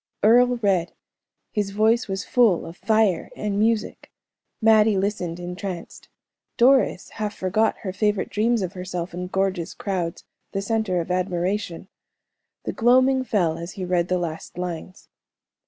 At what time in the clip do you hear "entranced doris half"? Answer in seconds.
5.39-7.35